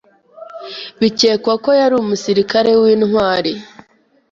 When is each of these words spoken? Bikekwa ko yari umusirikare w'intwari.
Bikekwa 0.99 1.53
ko 1.63 1.69
yari 1.79 1.95
umusirikare 2.01 2.71
w'intwari. 2.81 3.53